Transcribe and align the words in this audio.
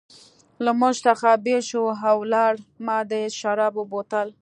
له 0.63 0.71
موږ 0.79 0.95
څخه 1.07 1.29
بېل 1.45 1.61
شو 1.69 1.81
او 2.09 2.15
ولاړ، 2.23 2.53
ما 2.85 2.97
د 3.11 3.11
شرابو 3.39 3.83
بوتل. 3.91 4.27